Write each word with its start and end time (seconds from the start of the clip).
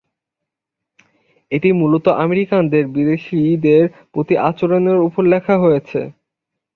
এটি 1.51 1.69
মূলত 1.73 2.05
আমেরিকানদের 2.23 2.83
বিদেশিদের 2.95 3.83
প্রতি 4.13 4.33
আচরণের 4.49 4.99
উপর 5.07 5.23
লেখা 5.33 5.55
হয়েছে। 5.57 5.99